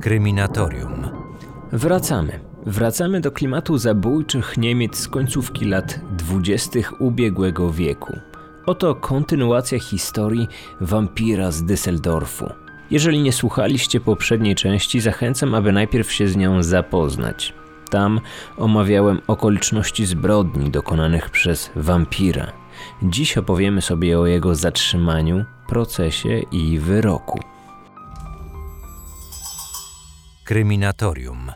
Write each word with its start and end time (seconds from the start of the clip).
Kryminatorium. 0.00 1.08
Wracamy. 1.72 2.40
Wracamy 2.66 3.20
do 3.20 3.32
klimatu 3.32 3.78
zabójczych 3.78 4.58
Niemiec 4.58 4.96
z 4.96 5.08
końcówki 5.08 5.64
lat 5.64 6.00
dwudziestych 6.16 7.00
ubiegłego 7.00 7.72
wieku. 7.72 8.16
Oto 8.66 8.94
kontynuacja 8.94 9.78
historii 9.78 10.48
wampira 10.80 11.50
z 11.50 11.64
Düsseldorfu. 11.64 12.52
Jeżeli 12.90 13.22
nie 13.22 13.32
słuchaliście 13.32 14.00
poprzedniej 14.00 14.54
części, 14.54 15.00
zachęcam, 15.00 15.54
aby 15.54 15.72
najpierw 15.72 16.12
się 16.12 16.28
z 16.28 16.36
nią 16.36 16.62
zapoznać. 16.62 17.54
Tam 17.90 18.20
omawiałem 18.56 19.20
okoliczności 19.26 20.06
zbrodni 20.06 20.70
dokonanych 20.70 21.30
przez 21.30 21.70
wampira. 21.76 22.52
Dziś 23.02 23.38
opowiemy 23.38 23.82
sobie 23.82 24.20
o 24.20 24.26
jego 24.26 24.54
zatrzymaniu, 24.54 25.44
procesie 25.68 26.40
i 26.52 26.78
wyroku. 26.78 27.40
Kryminatorium. 30.50 31.52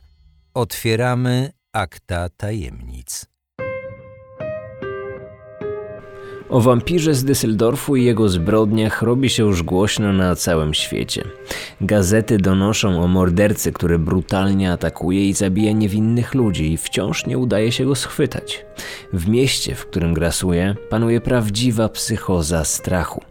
Otwieramy 0.55 1.51
akta 1.73 2.29
tajemnic. 2.37 3.27
O 6.49 6.61
wampirze 6.61 7.15
z 7.15 7.25
Düsseldorfu 7.25 7.97
i 7.97 8.05
jego 8.05 8.29
zbrodniach 8.29 9.03
robi 9.03 9.31
się 9.31 9.43
już 9.43 9.63
głośno 9.63 10.13
na 10.13 10.37
całym 10.37 10.75
świecie. 10.75 11.25
Gazety 11.81 12.39
donoszą 12.39 13.03
o 13.03 13.09
mordercy, 13.09 13.73
który 13.73 13.99
brutalnie 13.99 14.73
atakuje 14.73 15.29
i 15.29 15.33
zabija 15.33 15.73
niewinnych 15.73 16.35
ludzi 16.35 16.73
i 16.73 16.77
wciąż 16.77 17.27
nie 17.27 17.39
udaje 17.39 17.73
się 17.73 17.85
go 17.85 17.95
schwytać. 17.95 18.65
W 19.13 19.29
mieście, 19.29 19.75
w 19.75 19.87
którym 19.87 20.15
grasuje, 20.15 20.77
panuje 20.91 21.21
prawdziwa 21.21 21.89
psychoza 21.89 22.65
strachu. 22.65 23.23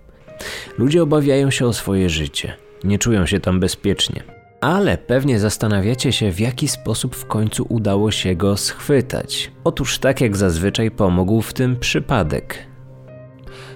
Ludzie 0.77 1.03
obawiają 1.03 1.52
się 1.52 1.66
o 1.66 1.73
swoje 1.73 2.09
życie, 2.09 2.53
nie 2.84 3.00
czują 3.00 3.25
się 3.25 3.39
tam 3.39 3.59
bezpiecznie. 3.59 4.42
Ale 4.64 4.97
pewnie 4.97 5.39
zastanawiacie 5.39 6.11
się, 6.11 6.31
w 6.31 6.39
jaki 6.39 6.67
sposób 6.67 7.16
w 7.16 7.25
końcu 7.25 7.66
udało 7.69 8.11
się 8.11 8.36
go 8.36 8.58
schwytać. 8.58 9.52
Otóż 9.64 10.00
tak 10.00 10.22
jak 10.22 10.38
zazwyczaj 10.38 10.92
pomógł 10.92 11.42
w 11.42 11.53
tym 11.53 11.80
przypadek. 11.80 12.67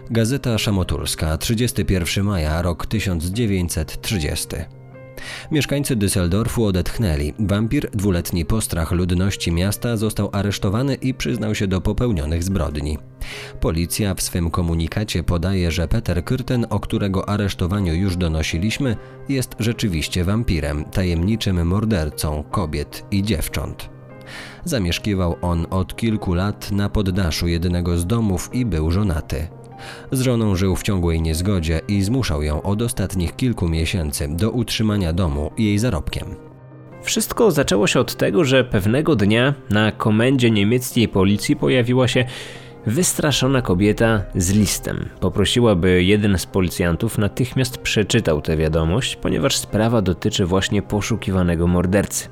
Gazeta 0.09 0.57
Szamoturska, 0.57 1.37
31 1.37 2.23
maja, 2.23 2.61
rok 2.61 2.85
1930. 2.85 4.47
Mieszkańcy 5.51 5.95
Düsseldorfu 5.95 6.65
odetchnęli. 6.65 7.33
Wampir, 7.39 7.89
dwuletni 7.93 8.45
postrach 8.45 8.91
ludności 8.91 9.51
miasta, 9.51 9.97
został 9.97 10.29
aresztowany 10.31 10.95
i 10.95 11.13
przyznał 11.13 11.55
się 11.55 11.67
do 11.67 11.81
popełnionych 11.81 12.43
zbrodni. 12.43 12.97
Policja 13.59 14.15
w 14.15 14.21
swym 14.21 14.51
komunikacie 14.51 15.23
podaje, 15.23 15.71
że 15.71 15.87
Peter 15.87 16.23
Kürten, 16.23 16.65
o 16.69 16.79
którego 16.79 17.29
aresztowaniu 17.29 17.93
już 17.93 18.17
donosiliśmy, 18.17 18.95
jest 19.29 19.55
rzeczywiście 19.59 20.23
wampirem, 20.23 20.85
tajemniczym 20.85 21.67
mordercą 21.67 22.43
kobiet 22.51 23.05
i 23.11 23.23
dziewcząt. 23.23 23.89
Zamieszkiwał 24.65 25.35
on 25.41 25.67
od 25.69 25.95
kilku 25.95 26.33
lat 26.33 26.71
na 26.71 26.89
poddaszu 26.89 27.47
jednego 27.47 27.97
z 27.97 28.05
domów 28.05 28.49
i 28.53 28.65
był 28.65 28.91
żonaty. 28.91 29.47
Z 30.11 30.21
żoną 30.21 30.55
żył 30.55 30.75
w 30.75 30.83
ciągłej 30.83 31.21
niezgodzie 31.21 31.81
i 31.87 32.03
zmuszał 32.03 32.43
ją 32.43 32.61
od 32.61 32.81
ostatnich 32.81 33.35
kilku 33.35 33.69
miesięcy 33.69 34.27
do 34.27 34.51
utrzymania 34.51 35.13
domu 35.13 35.51
jej 35.57 35.79
zarobkiem. 35.79 36.35
Wszystko 37.03 37.51
zaczęło 37.51 37.87
się 37.87 37.99
od 37.99 38.15
tego, 38.15 38.43
że 38.43 38.63
pewnego 38.63 39.15
dnia 39.15 39.53
na 39.69 39.91
komendzie 39.91 40.51
niemieckiej 40.51 41.07
policji 41.07 41.55
pojawiła 41.55 42.07
się 42.07 42.25
Wystraszona 42.85 43.61
kobieta 43.61 44.21
z 44.35 44.51
listem 44.51 45.09
poprosiła, 45.19 45.75
by 45.75 46.03
jeden 46.03 46.37
z 46.37 46.45
policjantów 46.45 47.17
natychmiast 47.17 47.77
przeczytał 47.77 48.41
tę 48.41 48.57
wiadomość, 48.57 49.15
ponieważ 49.15 49.57
sprawa 49.57 50.01
dotyczy 50.01 50.45
właśnie 50.45 50.81
poszukiwanego 50.81 51.67
mordercy. 51.67 52.29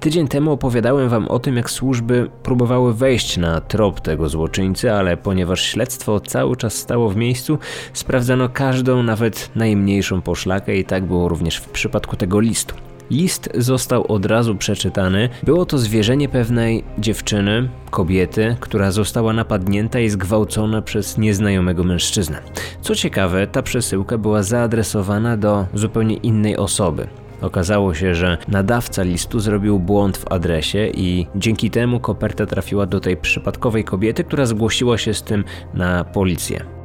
Tydzień 0.00 0.28
temu 0.28 0.52
opowiadałem 0.52 1.08
wam 1.08 1.28
o 1.28 1.38
tym, 1.38 1.56
jak 1.56 1.70
służby 1.70 2.30
próbowały 2.42 2.94
wejść 2.94 3.36
na 3.36 3.60
trop 3.60 4.00
tego 4.00 4.28
złoczyńcy, 4.28 4.92
ale 4.92 5.16
ponieważ 5.16 5.62
śledztwo 5.62 6.20
cały 6.20 6.56
czas 6.56 6.74
stało 6.74 7.10
w 7.10 7.16
miejscu, 7.16 7.58
sprawdzano 7.92 8.48
każdą, 8.48 9.02
nawet 9.02 9.50
najmniejszą 9.54 10.22
poszlakę 10.22 10.76
i 10.76 10.84
tak 10.84 11.04
było 11.04 11.28
również 11.28 11.56
w 11.56 11.68
przypadku 11.68 12.16
tego 12.16 12.40
listu. 12.40 12.74
List 13.12 13.48
został 13.54 14.12
od 14.12 14.26
razu 14.26 14.54
przeczytany. 14.54 15.28
Było 15.42 15.66
to 15.66 15.78
zwierzenie 15.78 16.28
pewnej 16.28 16.84
dziewczyny, 16.98 17.68
kobiety, 17.90 18.56
która 18.60 18.90
została 18.90 19.32
napadnięta 19.32 20.00
i 20.00 20.08
zgwałcona 20.08 20.82
przez 20.82 21.18
nieznajomego 21.18 21.84
mężczyznę. 21.84 22.42
Co 22.80 22.94
ciekawe, 22.94 23.46
ta 23.46 23.62
przesyłka 23.62 24.18
była 24.18 24.42
zaadresowana 24.42 25.36
do 25.36 25.66
zupełnie 25.74 26.16
innej 26.16 26.56
osoby. 26.56 27.06
Okazało 27.40 27.94
się, 27.94 28.14
że 28.14 28.38
nadawca 28.48 29.02
listu 29.02 29.40
zrobił 29.40 29.78
błąd 29.78 30.16
w 30.16 30.32
adresie 30.32 30.88
i 30.94 31.26
dzięki 31.36 31.70
temu 31.70 32.00
koperta 32.00 32.46
trafiła 32.46 32.86
do 32.86 33.00
tej 33.00 33.16
przypadkowej 33.16 33.84
kobiety, 33.84 34.24
która 34.24 34.46
zgłosiła 34.46 34.98
się 34.98 35.14
z 35.14 35.22
tym 35.22 35.44
na 35.74 36.04
policję. 36.04 36.81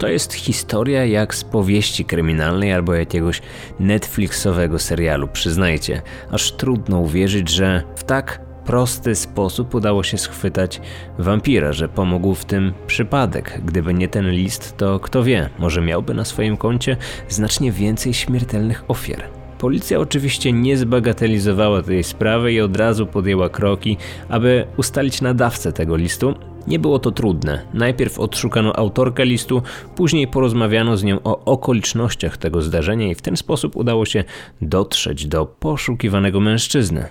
To 0.00 0.08
jest 0.08 0.32
historia 0.32 1.04
jak 1.04 1.34
z 1.34 1.44
powieści 1.44 2.04
kryminalnej 2.04 2.72
albo 2.72 2.94
jakiegoś 2.94 3.42
Netflixowego 3.80 4.78
serialu, 4.78 5.28
przyznajcie. 5.28 6.02
Aż 6.30 6.52
trudno 6.52 7.00
uwierzyć, 7.00 7.48
że 7.48 7.82
w 7.96 8.04
tak 8.04 8.40
prosty 8.64 9.14
sposób 9.14 9.74
udało 9.74 10.02
się 10.02 10.18
schwytać 10.18 10.80
wampira, 11.18 11.72
że 11.72 11.88
pomógł 11.88 12.34
w 12.34 12.44
tym 12.44 12.72
przypadek. 12.86 13.60
Gdyby 13.64 13.94
nie 13.94 14.08
ten 14.08 14.30
list, 14.30 14.76
to 14.76 15.00
kto 15.00 15.22
wie, 15.22 15.50
może 15.58 15.80
miałby 15.80 16.14
na 16.14 16.24
swoim 16.24 16.56
koncie 16.56 16.96
znacznie 17.28 17.72
więcej 17.72 18.14
śmiertelnych 18.14 18.84
ofiar. 18.88 19.22
Policja 19.58 19.98
oczywiście 19.98 20.52
nie 20.52 20.76
zbagatelizowała 20.76 21.82
tej 21.82 22.04
sprawy 22.04 22.52
i 22.52 22.60
od 22.60 22.76
razu 22.76 23.06
podjęła 23.06 23.48
kroki, 23.48 23.96
aby 24.28 24.66
ustalić 24.76 25.20
nadawcę 25.20 25.72
tego 25.72 25.96
listu, 25.96 26.34
nie 26.66 26.78
było 26.78 26.98
to 26.98 27.10
trudne. 27.10 27.62
Najpierw 27.74 28.18
odszukano 28.18 28.76
autorkę 28.76 29.24
listu, 29.24 29.62
później 29.96 30.28
porozmawiano 30.28 30.96
z 30.96 31.04
nią 31.04 31.18
o 31.24 31.44
okolicznościach 31.44 32.36
tego 32.36 32.62
zdarzenia 32.62 33.10
i 33.10 33.14
w 33.14 33.22
ten 33.22 33.36
sposób 33.36 33.76
udało 33.76 34.06
się 34.06 34.24
dotrzeć 34.62 35.26
do 35.26 35.46
poszukiwanego 35.46 36.40
mężczyzny. 36.40 37.08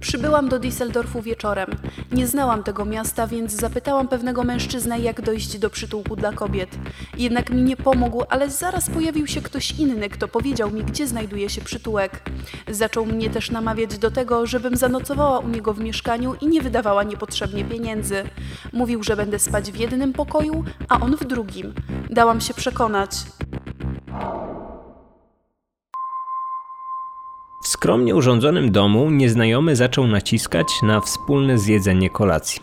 Przybyłam 0.00 0.48
do 0.48 0.58
Düsseldorfu 0.58 1.22
wieczorem. 1.22 1.70
Nie 2.12 2.26
znałam 2.26 2.62
tego 2.62 2.84
miasta, 2.84 3.26
więc 3.26 3.52
zapytałam 3.52 4.08
pewnego 4.08 4.44
mężczyznę, 4.44 4.98
jak 4.98 5.22
dojść 5.22 5.58
do 5.58 5.70
przytułku 5.70 6.16
dla 6.16 6.32
kobiet. 6.32 6.78
Jednak 7.18 7.50
mi 7.50 7.62
nie 7.62 7.76
pomógł, 7.76 8.22
ale 8.28 8.50
zaraz 8.50 8.90
pojawił 8.90 9.26
się 9.26 9.42
ktoś 9.42 9.70
inny, 9.70 10.08
kto 10.08 10.28
powiedział 10.28 10.70
mi, 10.70 10.84
gdzie 10.84 11.06
znajduje 11.06 11.50
się 11.50 11.60
przytułek. 11.60 12.22
Zaczął 12.68 13.06
mnie 13.06 13.30
też 13.30 13.50
namawiać 13.50 13.98
do 13.98 14.10
tego, 14.10 14.46
żebym 14.46 14.76
zanocowała 14.76 15.38
u 15.38 15.48
niego 15.48 15.74
w 15.74 15.80
mieszkaniu 15.80 16.34
i 16.40 16.46
nie 16.46 16.62
wydawała 16.62 17.02
niepotrzebnie 17.02 17.64
pieniędzy. 17.64 18.24
Mówił, 18.72 19.02
że 19.02 19.16
będę 19.16 19.38
spać 19.38 19.72
w 19.72 19.76
jednym 19.76 20.12
pokoju, 20.12 20.64
a 20.88 21.00
on 21.00 21.16
w 21.16 21.24
drugim. 21.24 21.74
Dałam 22.10 22.40
się 22.40 22.54
przekonać. 22.54 23.10
W 27.65 27.65
skromnie 27.76 28.14
urządzonym 28.14 28.72
domu 28.72 29.10
nieznajomy 29.10 29.76
zaczął 29.76 30.06
naciskać 30.06 30.66
na 30.82 31.00
wspólne 31.00 31.58
zjedzenie 31.58 32.10
kolacji. 32.10 32.60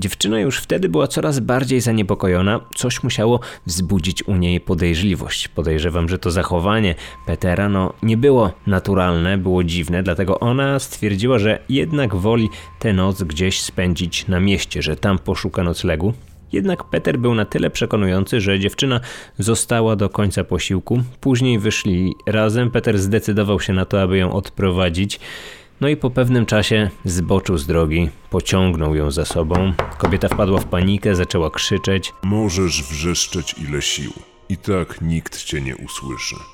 Dziewczyna 0.00 0.40
już 0.40 0.58
wtedy 0.58 0.88
była 0.88 1.06
coraz 1.06 1.40
bardziej 1.40 1.80
zaniepokojona, 1.80 2.60
coś 2.76 3.02
musiało 3.02 3.40
wzbudzić 3.66 4.28
u 4.28 4.36
niej 4.36 4.60
podejrzliwość. 4.60 5.48
Podejrzewam, 5.48 6.08
że 6.08 6.18
to 6.18 6.30
zachowanie 6.30 6.94
Petera 7.26 7.68
no, 7.68 7.92
nie 8.02 8.16
było 8.16 8.52
naturalne, 8.66 9.38
było 9.38 9.64
dziwne, 9.64 10.02
dlatego 10.02 10.40
ona 10.40 10.78
stwierdziła, 10.78 11.38
że 11.38 11.58
jednak 11.68 12.16
woli 12.16 12.48
tę 12.78 12.92
noc 12.92 13.22
gdzieś 13.22 13.60
spędzić 13.60 14.28
na 14.28 14.40
mieście, 14.40 14.82
że 14.82 14.96
tam 14.96 15.18
poszuka 15.18 15.62
noclegu. 15.62 16.12
Jednak 16.54 16.84
Peter 16.84 17.18
był 17.18 17.34
na 17.34 17.44
tyle 17.44 17.70
przekonujący, 17.70 18.40
że 18.40 18.58
dziewczyna 18.58 19.00
została 19.38 19.96
do 19.96 20.08
końca 20.08 20.44
posiłku. 20.44 21.02
Później 21.20 21.58
wyszli 21.58 22.14
razem. 22.26 22.70
Peter 22.70 22.98
zdecydował 22.98 23.60
się 23.60 23.72
na 23.72 23.84
to, 23.84 24.02
aby 24.02 24.18
ją 24.18 24.32
odprowadzić. 24.32 25.20
No 25.80 25.88
i 25.88 25.96
po 25.96 26.10
pewnym 26.10 26.46
czasie 26.46 26.90
zboczył 27.04 27.58
z 27.58 27.66
drogi, 27.66 28.08
pociągnął 28.30 28.94
ją 28.94 29.10
za 29.10 29.24
sobą. 29.24 29.72
Kobieta 29.98 30.28
wpadła 30.28 30.58
w 30.58 30.64
panikę, 30.64 31.14
zaczęła 31.14 31.50
krzyczeć. 31.50 32.12
Możesz 32.22 32.82
wrzeszczeć 32.82 33.54
ile 33.68 33.82
sił. 33.82 34.12
I 34.48 34.56
tak 34.56 35.00
nikt 35.02 35.44
cię 35.44 35.60
nie 35.60 35.76
usłyszy 35.76 36.53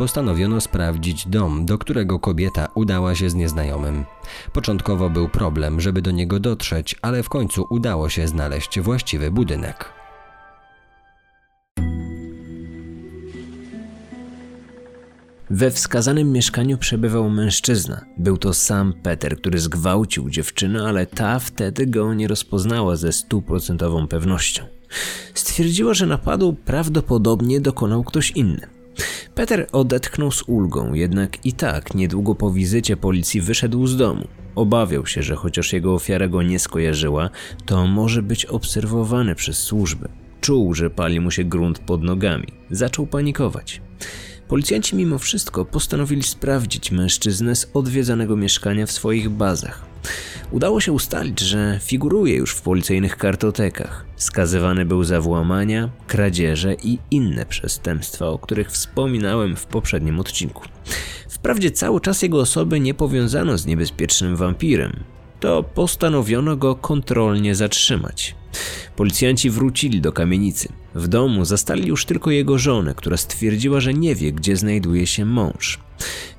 postanowiono 0.00 0.60
sprawdzić 0.60 1.28
dom, 1.28 1.66
do 1.66 1.78
którego 1.78 2.18
kobieta 2.18 2.68
udała 2.74 3.14
się 3.14 3.30
z 3.30 3.34
nieznajomym. 3.34 4.04
Początkowo 4.52 5.10
był 5.10 5.28
problem, 5.28 5.80
żeby 5.80 6.02
do 6.02 6.10
niego 6.10 6.40
dotrzeć, 6.40 6.96
ale 7.02 7.22
w 7.22 7.28
końcu 7.28 7.66
udało 7.70 8.08
się 8.08 8.28
znaleźć 8.28 8.80
właściwy 8.80 9.30
budynek. 9.30 9.92
We 15.50 15.70
wskazanym 15.70 16.32
mieszkaniu 16.32 16.78
przebywał 16.78 17.30
mężczyzna. 17.30 18.04
Był 18.18 18.38
to 18.38 18.54
sam 18.54 18.92
Peter, 19.02 19.36
który 19.36 19.58
zgwałcił 19.58 20.30
dziewczynę, 20.30 20.88
ale 20.88 21.06
ta 21.06 21.38
wtedy 21.38 21.86
go 21.86 22.14
nie 22.14 22.28
rozpoznała 22.28 22.96
ze 22.96 23.12
stuprocentową 23.12 24.08
pewnością. 24.08 24.64
Stwierdziła, 25.34 25.94
że 25.94 26.06
napadu 26.06 26.56
prawdopodobnie 26.64 27.60
dokonał 27.60 28.04
ktoś 28.04 28.30
inny. 28.30 28.79
Peter 29.34 29.66
odetchnął 29.72 30.30
z 30.30 30.42
ulgą, 30.42 30.94
jednak 30.94 31.46
i 31.46 31.52
tak 31.52 31.94
niedługo 31.94 32.34
po 32.34 32.50
wizycie 32.50 32.96
policji 32.96 33.40
wyszedł 33.40 33.86
z 33.86 33.96
domu. 33.96 34.28
Obawiał 34.54 35.06
się, 35.06 35.22
że 35.22 35.36
chociaż 35.36 35.72
jego 35.72 35.94
ofiara 35.94 36.28
go 36.28 36.42
nie 36.42 36.58
skojarzyła, 36.58 37.30
to 37.66 37.86
może 37.86 38.22
być 38.22 38.46
obserwowany 38.46 39.34
przez 39.34 39.58
służby. 39.58 40.08
Czuł, 40.40 40.74
że 40.74 40.90
pali 40.90 41.20
mu 41.20 41.30
się 41.30 41.44
grunt 41.44 41.78
pod 41.78 42.02
nogami. 42.02 42.46
Zaczął 42.70 43.06
panikować. 43.06 43.80
Policjanci 44.50 44.96
mimo 44.96 45.18
wszystko 45.18 45.64
postanowili 45.64 46.22
sprawdzić 46.22 46.90
mężczyznę 46.90 47.56
z 47.56 47.70
odwiedzanego 47.74 48.36
mieszkania 48.36 48.86
w 48.86 48.92
swoich 48.92 49.28
bazach. 49.28 49.86
Udało 50.50 50.80
się 50.80 50.92
ustalić, 50.92 51.40
że 51.40 51.78
figuruje 51.82 52.36
już 52.36 52.50
w 52.52 52.62
policyjnych 52.62 53.16
kartotekach. 53.16 54.04
Skazywany 54.16 54.84
był 54.84 55.04
za 55.04 55.20
włamania, 55.20 55.90
kradzieże 56.06 56.74
i 56.74 56.98
inne 57.10 57.46
przestępstwa, 57.46 58.28
o 58.28 58.38
których 58.38 58.70
wspominałem 58.70 59.56
w 59.56 59.66
poprzednim 59.66 60.20
odcinku. 60.20 60.62
Wprawdzie 61.28 61.70
cały 61.70 62.00
czas 62.00 62.22
jego 62.22 62.40
osoby 62.40 62.80
nie 62.80 62.94
powiązano 62.94 63.58
z 63.58 63.66
niebezpiecznym 63.66 64.36
wampirem, 64.36 64.92
to 65.40 65.62
postanowiono 65.62 66.56
go 66.56 66.74
kontrolnie 66.74 67.54
zatrzymać. 67.54 68.39
Policjanci 68.96 69.50
wrócili 69.50 70.00
do 70.00 70.12
kamienicy. 70.12 70.68
W 70.94 71.08
domu 71.08 71.44
zastali 71.44 71.88
już 71.88 72.04
tylko 72.04 72.30
jego 72.30 72.58
żonę, 72.58 72.94
która 72.94 73.16
stwierdziła, 73.16 73.80
że 73.80 73.94
nie 73.94 74.14
wie, 74.14 74.32
gdzie 74.32 74.56
znajduje 74.56 75.06
się 75.06 75.24
mąż. 75.24 75.78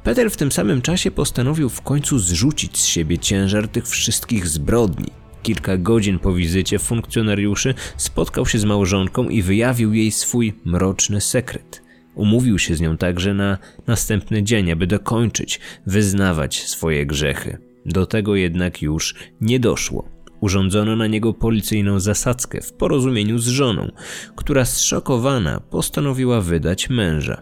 Peter 0.04 0.32
w 0.32 0.38
tym 0.38 0.52
samym 0.52 0.82
czasie 0.82 1.12
postanowił 1.12 1.70
w 1.70 1.82
końcu 1.82 2.20
zrzucić 2.20 2.78
z 2.78 2.86
siebie 2.86 3.18
ciężar 3.18 3.68
tych 3.68 3.88
wszystkich 3.88 4.48
zbrodni. 4.48 5.08
Kilka 5.44 5.78
godzin 5.78 6.20
po 6.20 6.34
wizycie 6.34 6.80
funkcjonariuszy 6.80 7.74
spotkał 7.98 8.46
się 8.46 8.60
z 8.60 8.66
małżonką 8.66 9.30
i 9.30 9.42
wyjawił 9.42 9.94
jej 9.94 10.12
swój 10.12 10.54
mroczny 10.66 11.22
sekret. 11.22 11.82
Umówił 12.16 12.60
się 12.60 12.76
z 12.76 12.82
nią 12.82 12.98
także 12.98 13.34
na 13.34 13.58
następny 13.88 14.44
dzień, 14.44 14.72
aby 14.72 14.88
dokończyć, 14.88 15.60
wyznawać 15.86 16.68
swoje 16.68 17.06
grzechy. 17.06 17.58
Do 17.86 18.06
tego 18.06 18.36
jednak 18.36 18.82
już 18.82 19.16
nie 19.42 19.60
doszło. 19.60 20.21
Urządzono 20.42 20.96
na 20.96 21.08
niego 21.08 21.34
policyjną 21.34 22.00
zasadzkę 22.00 22.62
w 22.62 22.74
porozumieniu 22.74 23.40
z 23.40 23.48
żoną, 23.48 23.92
która 24.36 24.66
zszokowana 24.66 25.60
postanowiła 25.60 26.42
wydać 26.42 26.90
męża. 26.90 27.42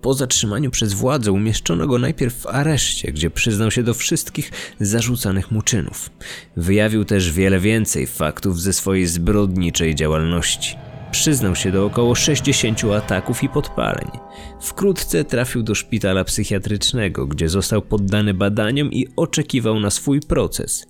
Po 0.00 0.14
zatrzymaniu 0.14 0.70
przez 0.70 0.94
władzę 0.94 1.32
umieszczono 1.32 1.86
go 1.86 1.98
najpierw 1.98 2.34
w 2.40 2.46
areszcie, 2.46 3.12
gdzie 3.12 3.30
przyznał 3.30 3.70
się 3.70 3.82
do 3.82 3.94
wszystkich 3.94 4.50
zarzucanych 4.80 5.50
mu 5.50 5.62
czynów. 5.62 6.10
Wyjawił 6.56 7.04
też 7.04 7.32
wiele 7.32 7.60
więcej 7.60 8.06
faktów 8.06 8.60
ze 8.60 8.72
swojej 8.72 9.06
zbrodniczej 9.06 9.94
działalności. 9.94 10.76
Przyznał 11.16 11.56
się 11.56 11.72
do 11.72 11.86
około 11.86 12.14
60 12.14 12.84
ataków 12.84 13.42
i 13.42 13.48
podpaleń. 13.48 14.10
Wkrótce 14.60 15.24
trafił 15.24 15.62
do 15.62 15.74
szpitala 15.74 16.24
psychiatrycznego, 16.24 17.26
gdzie 17.26 17.48
został 17.48 17.82
poddany 17.82 18.34
badaniom 18.34 18.92
i 18.92 19.06
oczekiwał 19.16 19.80
na 19.80 19.90
swój 19.90 20.20
proces. 20.20 20.86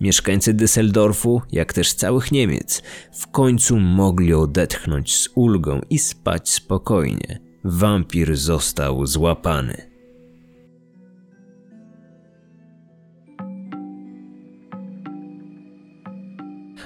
Mieszkańcy 0.00 0.54
Düsseldorfu, 0.54 1.40
jak 1.52 1.72
też 1.72 1.92
całych 1.92 2.32
Niemiec, 2.32 2.82
w 3.12 3.26
końcu 3.26 3.80
mogli 3.80 4.34
odetchnąć 4.34 5.16
z 5.16 5.28
ulgą 5.34 5.80
i 5.90 5.98
spać 5.98 6.50
spokojnie. 6.50 7.40
Wampir 7.64 8.36
został 8.36 9.06
złapany. 9.06 9.89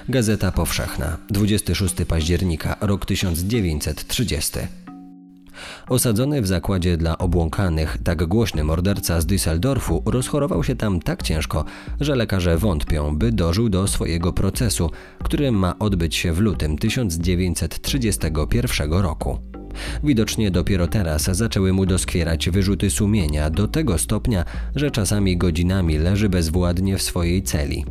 Gazeta 0.09 0.51
Powszechna, 0.51 1.17
26 1.29 1.95
października, 2.07 2.75
rok 2.81 3.05
1930. 3.05 4.51
Osadzony 5.89 6.41
w 6.41 6.47
zakładzie 6.47 6.97
dla 6.97 7.17
obłąkanych, 7.17 7.97
tak 8.03 8.25
głośny 8.25 8.63
morderca 8.63 9.21
z 9.21 9.25
Düsseldorfu 9.25 10.01
rozchorował 10.05 10.63
się 10.63 10.75
tam 10.75 10.99
tak 10.99 11.23
ciężko, 11.23 11.65
że 11.99 12.15
lekarze 12.15 12.57
wątpią, 12.57 13.17
by 13.17 13.31
dożył 13.31 13.69
do 13.69 13.87
swojego 13.87 14.33
procesu, 14.33 14.91
który 15.23 15.51
ma 15.51 15.79
odbyć 15.79 16.15
się 16.15 16.33
w 16.33 16.39
lutym 16.39 16.77
1931 16.77 18.93
roku. 18.93 19.54
Widocznie 20.03 20.51
dopiero 20.51 20.87
teraz 20.87 21.23
zaczęły 21.23 21.73
mu 21.73 21.85
doskwierać 21.85 22.49
wyrzuty 22.49 22.89
sumienia 22.89 23.49
do 23.49 23.67
tego 23.67 23.97
stopnia, 23.97 24.45
że 24.75 24.91
czasami 24.91 25.37
godzinami 25.37 25.97
leży 25.97 26.29
bezwładnie 26.29 26.97
w 26.97 27.01
swojej 27.01 27.43
celi. 27.43 27.85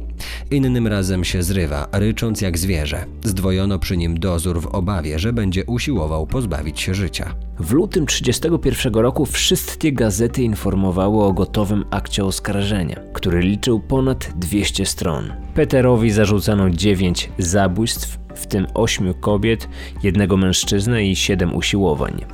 Innym 0.51 0.87
razem 0.87 1.25
się 1.25 1.43
zrywa, 1.43 1.89
rycząc 1.93 2.41
jak 2.41 2.59
zwierzę. 2.59 3.05
Zdwojono 3.25 3.79
przy 3.79 3.97
nim 3.97 4.19
dozór 4.19 4.61
w 4.61 4.67
obawie, 4.67 5.19
że 5.19 5.33
będzie 5.33 5.65
usiłował 5.65 6.27
pozbawić 6.27 6.81
się 6.81 6.95
życia. 6.95 7.35
W 7.59 7.73
lutym 7.73 8.07
1931 8.07 9.03
roku 9.03 9.27
wszystkie 9.27 9.93
gazety 9.93 10.43
informowały 10.43 11.25
o 11.25 11.33
gotowym 11.33 11.85
akcie 11.91 12.25
oskarżenia, 12.25 13.01
który 13.13 13.41
liczył 13.41 13.81
ponad 13.81 14.33
200 14.37 14.87
stron. 14.87 15.33
Peterowi 15.55 16.11
zarzucano 16.11 16.71
9 16.71 17.31
zabójstw, 17.39 18.19
w 18.35 18.47
tym 18.47 18.67
8 18.75 19.15
kobiet, 19.15 19.69
jednego 20.03 20.37
mężczyznę 20.37 21.05
i 21.05 21.17
7 21.17 21.55
usiłowań. 21.55 22.25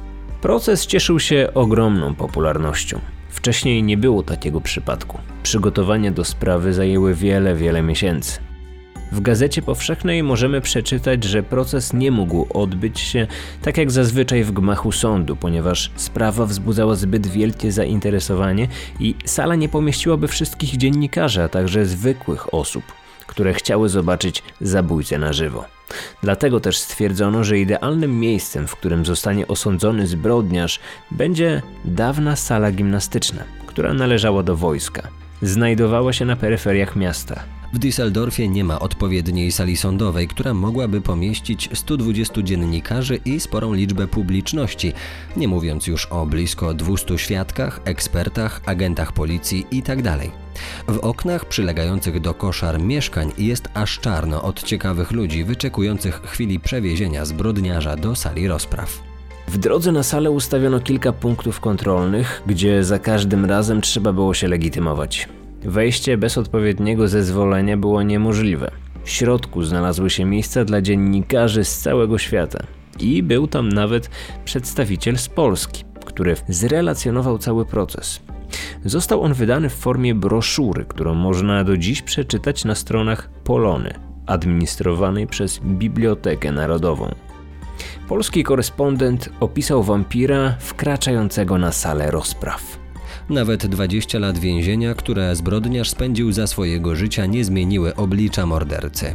Proces 0.41 0.87
cieszył 0.87 1.21
się 1.21 1.49
ogromną 1.55 2.15
popularnością. 2.15 3.01
Wcześniej 3.29 3.83
nie 3.83 3.97
było 3.97 4.23
takiego 4.23 4.61
przypadku. 4.61 5.19
Przygotowania 5.43 6.11
do 6.11 6.25
sprawy 6.25 6.73
zajęły 6.73 7.15
wiele, 7.15 7.55
wiele 7.55 7.83
miesięcy. 7.83 8.41
W 9.13 9.21
Gazecie 9.21 9.63
Powszechnej 9.63 10.23
możemy 10.23 10.61
przeczytać, 10.61 11.25
że 11.25 11.43
proces 11.43 11.93
nie 11.93 12.11
mógł 12.11 12.47
odbyć 12.55 13.01
się 13.01 13.27
tak 13.63 13.79
jak 13.79 13.91
zazwyczaj 13.91 14.45
w 14.45 14.53
gmachu 14.53 14.93
sądu, 14.93 15.37
ponieważ 15.37 15.91
sprawa 15.97 16.47
wzbudzała 16.47 16.95
zbyt 16.95 17.27
wielkie 17.27 17.73
zainteresowanie 17.73 18.69
i 19.01 19.15
sala 19.25 19.55
nie 19.55 19.69
pomieściłaby 19.69 20.29
wszystkich 20.29 20.77
dziennikarzy, 20.77 21.43
a 21.43 21.49
także 21.49 21.87
zwykłych 21.87 22.55
osób, 22.55 22.83
które 23.31 23.55
chciały 23.55 23.89
zobaczyć 23.89 24.43
zabójcę 24.61 25.19
na 25.19 25.33
żywo. 25.33 25.65
Dlatego 26.23 26.61
też 26.61 26.79
stwierdzono, 26.79 27.45
że 27.45 27.59
idealnym 27.59 28.21
miejscem, 28.21 28.67
w 28.67 28.77
którym 28.77 29.07
zostanie 29.07 29.47
osądzony 29.47 30.07
zbrodniarz, 30.07 30.81
będzie 31.11 31.63
dawna 31.85 32.37
sala 32.37 32.73
gimnastyczna, 32.73 33.45
która 33.67 33.95
należała 33.95 34.43
do 34.43 34.57
wojska. 34.57 35.09
Znajdowała 35.43 36.13
się 36.13 36.25
na 36.25 36.37
peryferiach 36.37 36.97
miasta. 36.97 37.43
W 37.73 37.79
Düsseldorfie 37.79 38.49
nie 38.49 38.65
ma 38.65 38.79
odpowiedniej 38.79 39.53
sali 39.53 39.77
sądowej, 39.77 40.29
która 40.29 40.55
mogłaby 40.55 41.01
pomieścić 41.01 41.69
120 41.73 42.43
dziennikarzy 42.43 43.21
i 43.25 43.41
sporą 43.41 43.73
liczbę 43.73 44.07
publiczności, 44.07 44.93
nie 45.37 45.49
mówiąc 45.49 45.87
już 45.87 46.07
o 46.07 46.27
blisko 46.27 46.75
200 46.75 47.19
świadkach, 47.19 47.81
ekspertach, 47.85 48.61
agentach 48.67 49.13
policji 49.13 49.67
itd. 49.71 50.03
Tak 50.03 50.31
w 50.89 50.99
oknach 50.99 51.45
przylegających 51.45 52.21
do 52.21 52.35
koszar 52.35 52.81
mieszkań 52.81 53.33
jest 53.39 53.69
aż 53.75 53.99
czarno 53.99 54.43
od 54.43 54.63
ciekawych 54.63 55.11
ludzi 55.11 55.45
wyczekujących 55.45 56.21
chwili 56.23 56.61
przewiezienia 56.61 57.25
zbrodniarza 57.25 57.97
do 57.97 58.17
sali 58.17 58.49
rozpraw. 58.49 59.03
W 59.49 59.59
drodze 59.59 59.93
na 59.93 60.03
salę 60.03 60.31
ustawiono 60.31 60.81
kilka 60.81 61.13
punktów 61.13 61.61
kontrolnych, 61.61 62.43
gdzie 62.47 62.85
za 62.85 62.99
każdym 62.99 63.45
razem 63.45 63.81
trzeba 63.81 64.13
było 64.13 64.35
się 64.35 64.49
legitymować. 64.49 65.29
Wejście 65.65 66.17
bez 66.17 66.39
odpowiedniego 66.39 67.09
zezwolenia 67.09 67.77
było 67.77 68.03
niemożliwe. 68.03 68.71
W 69.05 69.11
środku 69.11 69.63
znalazły 69.63 70.11
się 70.11 70.25
miejsca 70.25 70.65
dla 70.65 70.83
dziennikarzy 70.83 71.65
z 71.65 71.79
całego 71.79 72.19
świata. 72.19 72.63
I 72.99 73.23
był 73.23 73.47
tam 73.47 73.69
nawet 73.69 74.11
przedstawiciel 74.45 75.19
z 75.19 75.29
Polski, 75.29 75.85
który 76.05 76.37
zrelacjonował 76.49 77.39
cały 77.39 77.67
proces. 77.67 78.21
Został 78.85 79.23
on 79.23 79.35
wydany 79.35 79.69
w 79.69 79.75
formie 79.75 80.15
broszury, 80.15 80.85
którą 80.85 81.15
można 81.15 81.65
do 81.65 81.77
dziś 81.77 82.03
przeczytać 82.03 82.65
na 82.65 82.75
stronach 82.75 83.31
Polony, 83.45 83.95
administrowanej 84.27 85.27
przez 85.27 85.59
Bibliotekę 85.59 86.53
Narodową. 86.53 87.15
Polski 88.09 88.45
korespondent 88.45 89.31
opisał 89.41 89.83
wampira 89.83 90.55
wkraczającego 90.59 91.59
na 91.59 91.73
salę 91.73 92.11
rozpraw. 92.11 92.80
Nawet 93.31 93.67
20 93.67 94.19
lat 94.19 94.39
więzienia, 94.39 94.95
które 94.95 95.37
zbrodniarz 95.37 95.91
spędził 95.91 96.33
za 96.33 96.47
swojego 96.47 96.97
życia, 96.97 97.27
nie 97.27 97.45
zmieniły 97.45 97.97
oblicza 97.97 98.47
mordercy. 98.47 99.15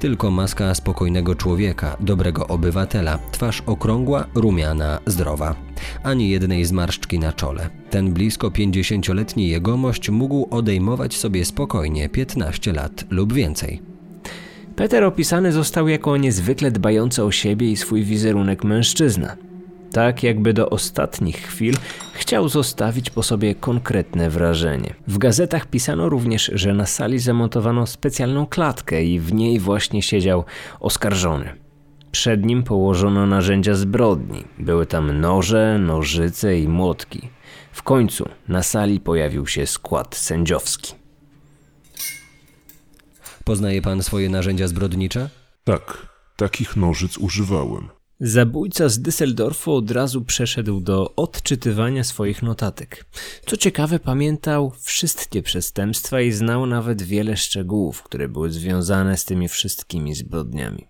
Tylko 0.00 0.30
maska 0.30 0.74
spokojnego 0.74 1.34
człowieka, 1.34 1.96
dobrego 2.00 2.46
obywatela, 2.46 3.18
twarz 3.32 3.62
okrągła, 3.66 4.26
rumiana, 4.34 4.98
zdrowa. 5.06 5.54
Ani 6.02 6.30
jednej 6.30 6.64
zmarszczki 6.64 7.18
na 7.18 7.32
czole. 7.32 7.70
Ten 7.90 8.12
blisko 8.12 8.48
50-letni 8.48 9.48
jegomość 9.48 10.10
mógł 10.10 10.48
odejmować 10.50 11.16
sobie 11.16 11.44
spokojnie 11.44 12.08
15 12.08 12.72
lat 12.72 13.04
lub 13.10 13.32
więcej. 13.32 13.82
Peter 14.76 15.04
opisany 15.04 15.52
został 15.52 15.88
jako 15.88 16.16
niezwykle 16.16 16.70
dbający 16.70 17.24
o 17.24 17.30
siebie 17.30 17.70
i 17.70 17.76
swój 17.76 18.02
wizerunek 18.02 18.64
mężczyzna 18.64 19.49
tak 19.92 20.22
jakby 20.22 20.52
do 20.52 20.70
ostatnich 20.70 21.36
chwil 21.36 21.74
chciał 22.12 22.48
zostawić 22.48 23.10
po 23.10 23.22
sobie 23.22 23.54
konkretne 23.54 24.30
wrażenie. 24.30 24.94
W 25.06 25.18
gazetach 25.18 25.66
pisano 25.66 26.08
również, 26.08 26.50
że 26.54 26.74
na 26.74 26.86
sali 26.86 27.18
zamontowano 27.18 27.86
specjalną 27.86 28.46
klatkę 28.46 29.04
i 29.04 29.20
w 29.20 29.32
niej 29.32 29.58
właśnie 29.58 30.02
siedział 30.02 30.44
oskarżony. 30.80 31.54
Przed 32.12 32.44
nim 32.44 32.62
położono 32.62 33.26
narzędzia 33.26 33.74
zbrodni. 33.74 34.44
Były 34.58 34.86
tam 34.86 35.20
noże, 35.20 35.78
nożyce 35.78 36.58
i 36.58 36.68
młotki. 36.68 37.28
W 37.72 37.82
końcu 37.82 38.28
na 38.48 38.62
sali 38.62 39.00
pojawił 39.00 39.46
się 39.46 39.66
skład 39.66 40.16
sędziowski. 40.16 40.94
Poznaje 43.44 43.82
pan 43.82 44.02
swoje 44.02 44.28
narzędzia 44.28 44.68
zbrodnicze? 44.68 45.30
Tak, 45.64 46.06
takich 46.36 46.76
nożyc 46.76 47.18
używałem. 47.18 47.99
Zabójca 48.20 48.88
z 48.88 48.98
Düsseldorfu 48.98 49.72
od 49.72 49.90
razu 49.90 50.24
przeszedł 50.24 50.80
do 50.80 51.14
odczytywania 51.16 52.04
swoich 52.04 52.42
notatek. 52.42 53.04
Co 53.46 53.56
ciekawe, 53.56 53.98
pamiętał 53.98 54.72
wszystkie 54.80 55.42
przestępstwa 55.42 56.20
i 56.20 56.32
znał 56.32 56.66
nawet 56.66 57.02
wiele 57.02 57.36
szczegółów, 57.36 58.02
które 58.02 58.28
były 58.28 58.50
związane 58.50 59.16
z 59.16 59.24
tymi 59.24 59.48
wszystkimi 59.48 60.14
zbrodniami. 60.14 60.88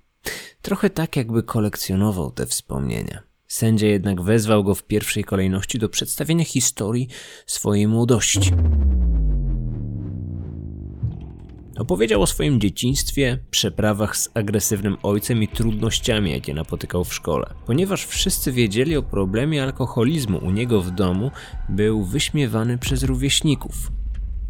Trochę 0.63 0.91
tak, 0.91 1.17
jakby 1.17 1.43
kolekcjonował 1.43 2.31
te 2.31 2.47
wspomnienia. 2.47 3.23
Sędzia 3.49 3.87
jednak 3.87 4.23
wezwał 4.23 4.65
go 4.65 4.75
w 4.75 4.83
pierwszej 4.83 5.25
kolejności 5.25 5.79
do 5.79 5.89
przedstawienia 5.89 6.45
historii 6.45 7.09
swojej 7.47 7.89
młodości. 7.89 8.53
Opowiedział 11.81 12.23
o 12.23 12.27
swoim 12.27 12.61
dzieciństwie, 12.61 13.39
przeprawach 13.51 14.17
z 14.17 14.29
agresywnym 14.35 14.97
ojcem 15.03 15.43
i 15.43 15.49
trudnościami, 15.49 16.31
jakie 16.31 16.55
napotykał 16.55 17.05
w 17.05 17.15
szkole. 17.15 17.55
Ponieważ 17.67 18.07
wszyscy 18.07 18.53
wiedzieli 18.53 18.97
o 18.97 19.03
problemie 19.03 19.63
alkoholizmu 19.63 20.39
u 20.39 20.51
niego 20.51 20.83
w 20.83 20.91
domu, 20.91 21.31
był 21.69 22.05
wyśmiewany 22.05 22.79
przez 22.79 23.03
rówieśników. 23.03 23.93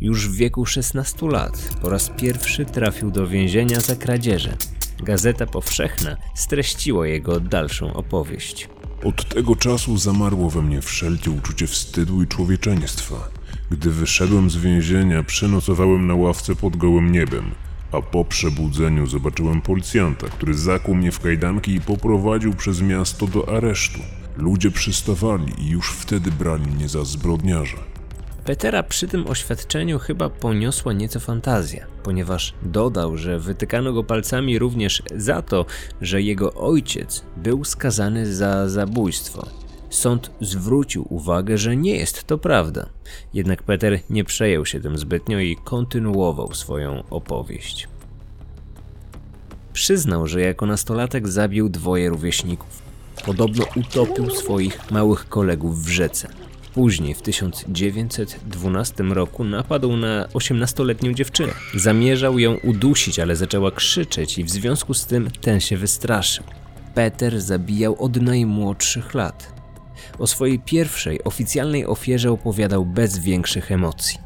Już 0.00 0.28
w 0.28 0.34
wieku 0.34 0.66
16 0.66 1.28
lat 1.28 1.76
po 1.82 1.88
raz 1.88 2.10
pierwszy 2.20 2.64
trafił 2.64 3.10
do 3.10 3.26
więzienia 3.26 3.80
za 3.80 3.96
kradzieże. 3.96 4.56
Gazeta 5.02 5.46
Powszechna 5.46 6.16
streściła 6.34 7.06
jego 7.06 7.40
dalszą 7.40 7.92
opowieść. 7.92 8.68
Od 9.04 9.28
tego 9.28 9.56
czasu 9.56 9.98
zamarło 9.98 10.50
we 10.50 10.62
mnie 10.62 10.80
wszelkie 10.80 11.30
uczucie 11.30 11.66
wstydu 11.66 12.22
i 12.22 12.26
człowieczeństwa. 12.26 13.39
Gdy 13.70 13.90
wyszedłem 13.90 14.50
z 14.50 14.56
więzienia, 14.56 15.22
przenocowałem 15.22 16.06
na 16.06 16.14
ławce 16.14 16.56
pod 16.56 16.76
gołym 16.76 17.12
niebem, 17.12 17.50
a 17.92 18.02
po 18.02 18.24
przebudzeniu 18.24 19.06
zobaczyłem 19.06 19.60
policjanta, 19.62 20.28
który 20.28 20.54
zakuł 20.54 20.94
mnie 20.94 21.12
w 21.12 21.20
kajdanki 21.20 21.74
i 21.74 21.80
poprowadził 21.80 22.54
przez 22.54 22.82
miasto 22.82 23.26
do 23.26 23.48
aresztu. 23.56 24.00
Ludzie 24.36 24.70
przystawali 24.70 25.52
i 25.58 25.70
już 25.70 25.92
wtedy 25.92 26.30
brali 26.30 26.66
mnie 26.66 26.88
za 26.88 27.04
zbrodniarza. 27.04 27.76
Petera 28.44 28.82
przy 28.82 29.08
tym 29.08 29.26
oświadczeniu 29.26 29.98
chyba 29.98 30.30
poniosła 30.30 30.92
nieco 30.92 31.20
fantazja, 31.20 31.86
ponieważ 32.02 32.54
dodał, 32.62 33.16
że 33.16 33.38
wytykano 33.38 33.92
go 33.92 34.04
palcami 34.04 34.58
również 34.58 35.02
za 35.16 35.42
to, 35.42 35.66
że 36.00 36.22
jego 36.22 36.54
ojciec 36.54 37.24
był 37.36 37.64
skazany 37.64 38.34
za 38.34 38.68
zabójstwo. 38.68 39.59
Sąd 39.90 40.30
zwrócił 40.40 41.06
uwagę, 41.14 41.58
że 41.58 41.76
nie 41.76 41.96
jest 41.96 42.24
to 42.24 42.38
prawda. 42.38 42.88
Jednak 43.34 43.62
Peter 43.62 44.00
nie 44.10 44.24
przejął 44.24 44.66
się 44.66 44.80
tym 44.80 44.98
zbytnio 44.98 45.38
i 45.40 45.56
kontynuował 45.64 46.54
swoją 46.54 47.02
opowieść. 47.10 47.88
Przyznał, 49.72 50.26
że 50.26 50.40
jako 50.40 50.66
nastolatek 50.66 51.28
zabił 51.28 51.68
dwoje 51.68 52.08
rówieśników. 52.08 52.82
Podobno 53.26 53.64
utopił 53.76 54.30
swoich 54.30 54.90
małych 54.90 55.28
kolegów 55.28 55.84
w 55.84 55.88
rzece. 55.88 56.28
Później, 56.74 57.14
w 57.14 57.22
1912 57.22 59.04
roku, 59.04 59.44
napadł 59.44 59.96
na 59.96 60.26
18-letnią 60.26 61.14
dziewczynę. 61.14 61.52
Zamierzał 61.74 62.38
ją 62.38 62.54
udusić, 62.54 63.18
ale 63.18 63.36
zaczęła 63.36 63.70
krzyczeć 63.70 64.38
i 64.38 64.44
w 64.44 64.50
związku 64.50 64.94
z 64.94 65.06
tym 65.06 65.30
ten 65.40 65.60
się 65.60 65.76
wystraszył. 65.76 66.44
Peter 66.94 67.40
zabijał 67.40 68.04
od 68.04 68.22
najmłodszych 68.22 69.14
lat. 69.14 69.59
O 70.18 70.26
swojej 70.26 70.58
pierwszej 70.58 71.24
oficjalnej 71.24 71.86
ofierze 71.86 72.32
opowiadał 72.32 72.86
bez 72.86 73.18
większych 73.18 73.72
emocji. 73.72 74.18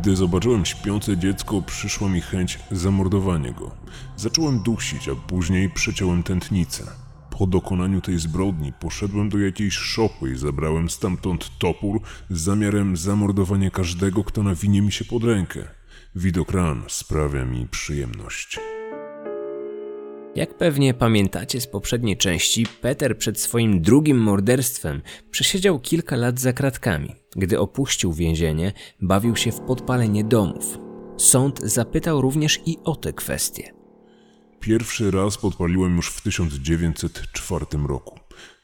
Gdy 0.00 0.16
zobaczyłem 0.16 0.66
śpiące 0.66 1.16
dziecko, 1.16 1.62
przyszła 1.62 2.08
mi 2.08 2.20
chęć 2.20 2.58
zamordowania 2.70 3.52
go. 3.52 3.70
Zacząłem 4.16 4.62
dusić, 4.62 5.08
a 5.08 5.14
później 5.14 5.70
przeciąłem 5.70 6.22
tętnicę. 6.22 6.84
Po 7.38 7.46
dokonaniu 7.46 8.00
tej 8.00 8.18
zbrodni 8.18 8.72
poszedłem 8.72 9.28
do 9.28 9.38
jakiejś 9.38 9.74
szopy 9.74 10.32
i 10.32 10.38
zabrałem 10.38 10.90
stamtąd 10.90 11.58
topór 11.58 12.00
z 12.30 12.40
zamiarem 12.40 12.96
zamordowania 12.96 13.70
każdego, 13.70 14.24
kto 14.24 14.42
nawinie 14.42 14.82
mi 14.82 14.92
się 14.92 15.04
pod 15.04 15.24
rękę. 15.24 15.68
Widok 16.14 16.52
ran 16.52 16.82
sprawia 16.88 17.44
mi 17.44 17.68
przyjemność. 17.68 18.60
Jak 20.34 20.58
pewnie 20.58 20.94
pamiętacie 20.94 21.60
z 21.60 21.66
poprzedniej 21.66 22.16
części, 22.16 22.66
Peter 22.80 23.18
przed 23.18 23.40
swoim 23.40 23.82
drugim 23.82 24.18
morderstwem 24.18 25.02
przesiedział 25.30 25.80
kilka 25.80 26.16
lat 26.16 26.40
za 26.40 26.52
kratkami. 26.52 27.14
Gdy 27.36 27.60
opuścił 27.60 28.12
więzienie, 28.12 28.72
bawił 29.00 29.36
się 29.36 29.52
w 29.52 29.60
podpalenie 29.60 30.24
domów. 30.24 30.78
Sąd 31.16 31.60
zapytał 31.60 32.20
również 32.20 32.60
i 32.66 32.78
o 32.84 32.96
te 32.96 33.12
kwestie. 33.12 33.72
Pierwszy 34.60 35.10
raz 35.10 35.38
podpaliłem 35.38 35.96
już 35.96 36.10
w 36.10 36.22
1904 36.22 37.66
roku. 37.88 38.18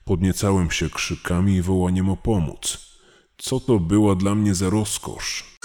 Podniecałem 0.05 0.71
się 0.71 0.91
krzykami 0.91 1.55
i 1.55 1.63
wołaniem 1.63 2.11
o 2.11 2.17
pomoc. 2.17 2.97
Co 3.39 3.61
to 3.61 3.81
była 3.81 4.15
dla 4.15 4.35
mnie 4.35 4.55
za 4.55 4.71
rozkosz? 4.71 5.59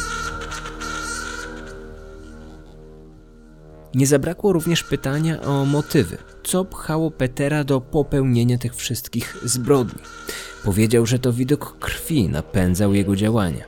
Nie 3.96 4.08
zabrakło 4.08 4.54
również 4.54 4.84
pytania 4.84 5.42
o 5.42 5.66
motywy. 5.66 6.18
Co 6.44 6.66
pchało 6.66 7.12
Petera 7.12 7.64
do 7.64 7.82
popełnienia 7.82 8.58
tych 8.58 8.76
wszystkich 8.76 9.38
zbrodni? 9.44 10.02
Powiedział, 10.64 11.06
że 11.06 11.20
to 11.20 11.34
widok 11.34 11.80
krwi 11.80 12.30
napędzał 12.30 12.94
jego 12.94 13.16
działania. 13.16 13.66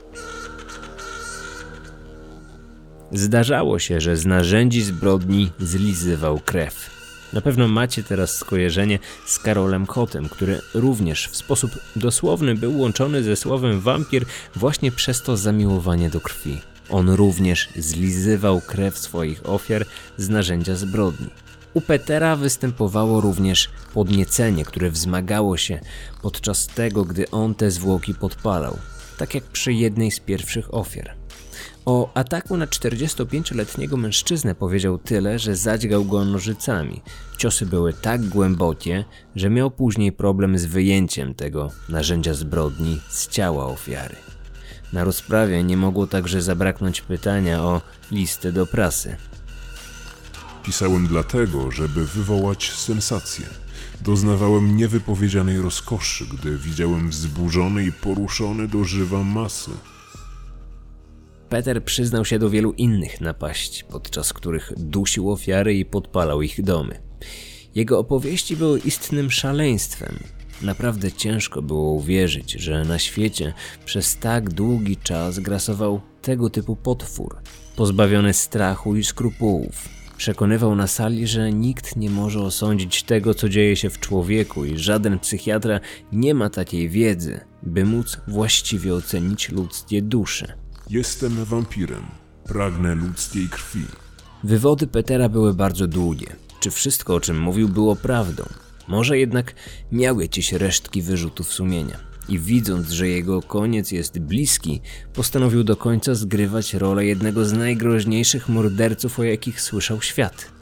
Zdarzało 3.12 3.78
się, 3.78 4.00
że 4.00 4.16
z 4.16 4.26
narzędzi 4.26 4.82
zbrodni 4.82 5.50
zlizywał 5.58 6.40
krew. 6.40 6.90
Na 7.32 7.40
pewno 7.40 7.68
macie 7.68 8.02
teraz 8.02 8.36
skojarzenie 8.36 8.98
z 9.26 9.38
Karolem 9.38 9.86
Kotem, 9.86 10.28
który 10.28 10.60
również 10.74 11.28
w 11.28 11.36
sposób 11.36 11.70
dosłowny 11.96 12.54
był 12.54 12.78
łączony 12.78 13.22
ze 13.22 13.36
słowem 13.36 13.80
wampir 13.80 14.24
właśnie 14.56 14.92
przez 14.92 15.22
to 15.22 15.36
zamiłowanie 15.36 16.10
do 16.10 16.20
krwi. 16.20 16.73
On 16.90 17.10
również 17.10 17.68
zlizywał 17.76 18.60
krew 18.60 18.98
swoich 18.98 19.48
ofiar 19.48 19.86
z 20.16 20.28
narzędzia 20.28 20.74
zbrodni. 20.74 21.30
U 21.74 21.80
Petera 21.80 22.36
występowało 22.36 23.20
również 23.20 23.70
podniecenie, 23.94 24.64
które 24.64 24.90
wzmagało 24.90 25.56
się 25.56 25.80
podczas 26.22 26.66
tego, 26.66 27.04
gdy 27.04 27.30
on 27.30 27.54
te 27.54 27.70
zwłoki 27.70 28.14
podpalał, 28.14 28.78
tak 29.18 29.34
jak 29.34 29.44
przy 29.44 29.72
jednej 29.72 30.10
z 30.10 30.20
pierwszych 30.20 30.74
ofiar. 30.74 31.16
O 31.84 32.10
ataku 32.14 32.56
na 32.56 32.66
45-letniego 32.66 33.96
mężczyznę 33.96 34.54
powiedział 34.54 34.98
tyle, 34.98 35.38
że 35.38 35.56
zadźgał 35.56 36.04
go 36.04 36.24
nożycami. 36.24 37.02
Ciosy 37.38 37.66
były 37.66 37.92
tak 37.92 38.24
głębokie, 38.24 39.04
że 39.36 39.50
miał 39.50 39.70
później 39.70 40.12
problem 40.12 40.58
z 40.58 40.64
wyjęciem 40.64 41.34
tego 41.34 41.70
narzędzia 41.88 42.34
zbrodni 42.34 43.00
z 43.10 43.28
ciała 43.28 43.66
ofiary. 43.66 44.23
Na 44.94 45.04
rozprawie 45.04 45.64
nie 45.64 45.76
mogło 45.76 46.06
także 46.06 46.42
zabraknąć 46.42 47.00
pytania 47.00 47.62
o 47.62 47.82
listę 48.10 48.52
do 48.52 48.66
prasy. 48.66 49.16
Pisałem 50.62 51.06
dlatego, 51.06 51.70
żeby 51.70 52.06
wywołać 52.06 52.72
sensację. 52.72 53.46
Doznawałem 54.00 54.76
niewypowiedzianej 54.76 55.58
rozkoszy, 55.58 56.24
gdy 56.38 56.58
widziałem 56.58 57.10
wzburzony 57.10 57.84
i 57.84 57.92
poruszony 57.92 58.68
do 58.68 58.84
żywa 58.84 59.22
masy. 59.22 59.70
Peter 61.48 61.84
przyznał 61.84 62.24
się 62.24 62.38
do 62.38 62.50
wielu 62.50 62.72
innych 62.72 63.20
napaści, 63.20 63.84
podczas 63.84 64.32
których 64.32 64.72
dusił 64.76 65.30
ofiary 65.30 65.74
i 65.74 65.84
podpalał 65.84 66.42
ich 66.42 66.62
domy. 66.62 67.02
Jego 67.74 67.98
opowieści 67.98 68.56
były 68.56 68.78
istnym 68.78 69.30
szaleństwem. 69.30 70.18
Naprawdę 70.64 71.12
ciężko 71.12 71.62
było 71.62 71.92
uwierzyć, 71.92 72.52
że 72.52 72.84
na 72.84 72.98
świecie 72.98 73.52
przez 73.84 74.16
tak 74.16 74.50
długi 74.50 74.96
czas 74.96 75.38
grasował 75.38 76.00
tego 76.22 76.50
typu 76.50 76.76
potwór, 76.76 77.36
pozbawiony 77.76 78.32
strachu 78.32 78.96
i 78.96 79.04
skrupułów. 79.04 79.88
Przekonywał 80.16 80.74
na 80.74 80.86
sali, 80.86 81.26
że 81.26 81.52
nikt 81.52 81.96
nie 81.96 82.10
może 82.10 82.40
osądzić 82.40 83.02
tego, 83.02 83.34
co 83.34 83.48
dzieje 83.48 83.76
się 83.76 83.90
w 83.90 84.00
człowieku 84.00 84.64
i 84.64 84.78
żaden 84.78 85.18
psychiatra 85.18 85.80
nie 86.12 86.34
ma 86.34 86.50
takiej 86.50 86.88
wiedzy, 86.88 87.40
by 87.62 87.84
móc 87.84 88.20
właściwie 88.28 88.94
ocenić 88.94 89.48
ludzkie 89.48 90.02
dusze. 90.02 90.54
Jestem 90.90 91.44
wampirem. 91.44 92.04
Pragnę 92.44 92.94
ludzkiej 92.94 93.48
krwi. 93.48 93.84
Wywody 94.44 94.86
Petera 94.86 95.28
były 95.28 95.54
bardzo 95.54 95.86
długie. 95.86 96.26
Czy 96.60 96.70
wszystko, 96.70 97.14
o 97.14 97.20
czym 97.20 97.40
mówił, 97.40 97.68
było 97.68 97.96
prawdą? 97.96 98.44
Może 98.88 99.18
jednak 99.18 99.54
miał 99.92 100.20
jakieś 100.20 100.52
resztki 100.52 101.02
wyrzutów 101.02 101.52
sumienia. 101.52 101.98
I 102.28 102.38
widząc, 102.38 102.90
że 102.90 103.08
jego 103.08 103.42
koniec 103.42 103.90
jest 103.90 104.18
bliski, 104.18 104.80
postanowił 105.12 105.64
do 105.64 105.76
końca 105.76 106.14
zgrywać 106.14 106.74
rolę 106.74 107.04
jednego 107.04 107.44
z 107.44 107.52
najgroźniejszych 107.52 108.48
morderców, 108.48 109.18
o 109.18 109.24
jakich 109.24 109.60
słyszał 109.60 110.02
świat. 110.02 110.54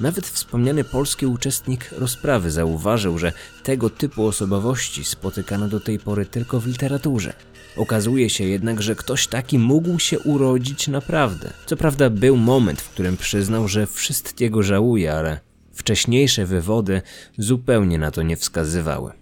Nawet 0.00 0.26
wspomniany 0.26 0.84
polski 0.84 1.26
uczestnik 1.26 1.90
rozprawy 1.92 2.50
zauważył, 2.50 3.18
że 3.18 3.32
tego 3.62 3.90
typu 3.90 4.26
osobowości 4.26 5.04
spotykano 5.04 5.68
do 5.68 5.80
tej 5.80 5.98
pory 5.98 6.26
tylko 6.26 6.60
w 6.60 6.66
literaturze. 6.66 7.32
Okazuje 7.76 8.30
się 8.30 8.44
jednak, 8.44 8.82
że 8.82 8.94
ktoś 8.94 9.26
taki 9.26 9.58
mógł 9.58 9.98
się 9.98 10.18
urodzić 10.18 10.88
naprawdę. 10.88 11.50
Co 11.66 11.76
prawda 11.76 12.10
był 12.10 12.36
moment, 12.36 12.80
w 12.80 12.90
którym 12.90 13.16
przyznał, 13.16 13.68
że 13.68 13.86
wszystkiego 13.86 14.62
żałuje, 14.62 15.14
ale 15.14 15.40
wcześniejsze 15.72 16.46
wywody 16.46 17.02
zupełnie 17.38 17.98
na 17.98 18.10
to 18.10 18.22
nie 18.22 18.36
wskazywały. 18.36 19.12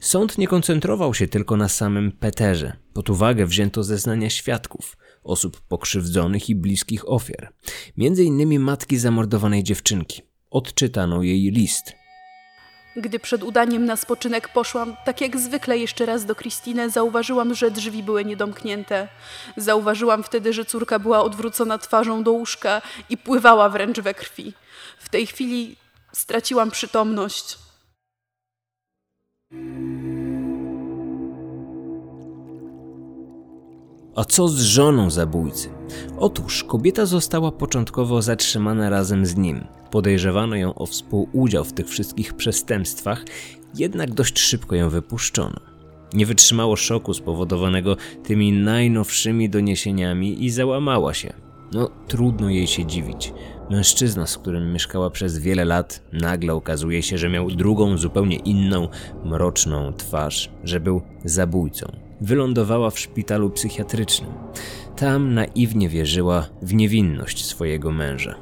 Sąd 0.00 0.38
nie 0.38 0.48
koncentrował 0.48 1.14
się 1.14 1.28
tylko 1.28 1.56
na 1.56 1.68
samym 1.68 2.12
Peterze. 2.12 2.76
Pod 2.92 3.10
uwagę 3.10 3.46
wzięto 3.46 3.84
zeznania 3.84 4.30
świadków, 4.30 4.96
osób 5.22 5.60
pokrzywdzonych 5.60 6.50
i 6.50 6.54
bliskich 6.54 7.08
ofiar, 7.08 7.52
między 7.96 8.24
innymi 8.24 8.58
matki 8.58 8.98
zamordowanej 8.98 9.62
dziewczynki. 9.62 10.22
Odczytano 10.50 11.22
jej 11.22 11.50
list. 11.50 11.92
Gdy 12.96 13.18
przed 13.18 13.42
udaniem 13.42 13.84
na 13.84 13.96
spoczynek 13.96 14.48
poszłam, 14.48 14.96
tak 15.04 15.20
jak 15.20 15.36
zwykle 15.36 15.78
jeszcze 15.78 16.06
raz 16.06 16.24
do 16.24 16.34
Christine, 16.34 16.90
zauważyłam, 16.90 17.54
że 17.54 17.70
drzwi 17.70 18.02
były 18.02 18.24
niedomknięte. 18.24 19.08
Zauważyłam 19.56 20.22
wtedy, 20.22 20.52
że 20.52 20.64
córka 20.64 20.98
była 20.98 21.22
odwrócona 21.22 21.78
twarzą 21.78 22.22
do 22.22 22.32
łóżka 22.32 22.82
i 23.10 23.16
pływała 23.16 23.68
wręcz 23.68 24.00
we 24.00 24.14
krwi. 24.14 24.52
W 24.98 25.08
tej 25.08 25.26
chwili 25.26 25.76
straciłam 26.12 26.70
przytomność. 26.70 27.58
A 34.16 34.24
co 34.24 34.48
z 34.48 34.60
żoną 34.60 35.10
zabójcy? 35.10 35.68
Otóż 36.18 36.64
kobieta 36.64 37.06
została 37.06 37.52
początkowo 37.52 38.22
zatrzymana 38.22 38.90
razem 38.90 39.26
z 39.26 39.36
nim. 39.36 39.64
Podejrzewano 39.90 40.56
ją 40.56 40.74
o 40.74 40.86
współudział 40.86 41.64
w 41.64 41.72
tych 41.72 41.88
wszystkich 41.88 42.34
przestępstwach, 42.34 43.24
jednak 43.74 44.14
dość 44.14 44.38
szybko 44.38 44.76
ją 44.76 44.90
wypuszczono. 44.90 45.60
Nie 46.14 46.26
wytrzymało 46.26 46.76
szoku 46.76 47.14
spowodowanego 47.14 47.96
tymi 48.24 48.52
najnowszymi 48.52 49.50
doniesieniami 49.50 50.44
i 50.44 50.50
załamała 50.50 51.14
się. 51.14 51.32
No, 51.72 51.90
trudno 52.08 52.50
jej 52.50 52.66
się 52.66 52.86
dziwić. 52.86 53.32
Mężczyzna, 53.70 54.26
z 54.26 54.38
którym 54.38 54.72
mieszkała 54.72 55.10
przez 55.10 55.38
wiele 55.38 55.64
lat, 55.64 56.02
nagle 56.12 56.54
okazuje 56.54 57.02
się, 57.02 57.18
że 57.18 57.28
miał 57.28 57.50
drugą, 57.50 57.96
zupełnie 57.96 58.36
inną, 58.36 58.88
mroczną 59.24 59.92
twarz, 59.92 60.50
że 60.64 60.80
był 60.80 61.02
zabójcą. 61.24 62.05
Wylądowała 62.20 62.90
w 62.90 62.98
szpitalu 62.98 63.50
psychiatrycznym. 63.50 64.30
Tam 64.96 65.34
naiwnie 65.34 65.88
wierzyła 65.88 66.48
w 66.62 66.74
niewinność 66.74 67.46
swojego 67.46 67.92
męża. 67.92 68.34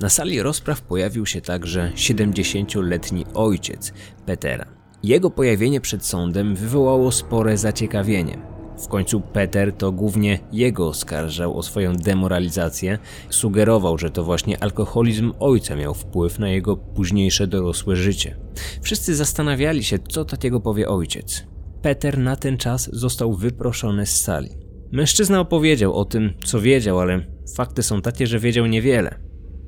Na 0.00 0.08
sali 0.08 0.42
rozpraw 0.42 0.80
pojawił 0.82 1.26
się 1.26 1.40
także 1.40 1.92
70-letni 1.94 3.26
ojciec 3.34 3.92
Petera. 4.26 4.66
Jego 5.02 5.30
pojawienie 5.30 5.80
przed 5.80 6.06
sądem 6.06 6.54
wywołało 6.54 7.12
spore 7.12 7.56
zaciekawienie. 7.56 8.38
W 8.78 8.88
końcu 8.88 9.20
Peter 9.20 9.72
to 9.72 9.92
głównie 9.92 10.38
jego 10.52 10.88
oskarżał 10.88 11.58
o 11.58 11.62
swoją 11.62 11.96
demoralizację, 11.96 12.98
sugerował, 13.30 13.98
że 13.98 14.10
to 14.10 14.24
właśnie 14.24 14.62
alkoholizm 14.62 15.32
ojca 15.40 15.76
miał 15.76 15.94
wpływ 15.94 16.38
na 16.38 16.48
jego 16.48 16.76
późniejsze 16.76 17.46
dorosłe 17.46 17.96
życie. 17.96 18.36
Wszyscy 18.82 19.14
zastanawiali 19.14 19.84
się, 19.84 19.98
co 19.98 20.24
takiego 20.24 20.60
powie 20.60 20.88
ojciec. 20.88 21.46
Peter 21.82 22.18
na 22.18 22.36
ten 22.36 22.56
czas 22.56 22.90
został 22.92 23.34
wyproszony 23.34 24.06
z 24.06 24.20
sali. 24.20 24.50
Mężczyzna 24.92 25.40
opowiedział 25.40 25.94
o 25.94 26.04
tym, 26.04 26.34
co 26.44 26.60
wiedział, 26.60 27.00
ale 27.00 27.26
fakty 27.56 27.82
są 27.82 28.02
takie, 28.02 28.26
że 28.26 28.38
wiedział 28.38 28.66
niewiele. 28.66 29.18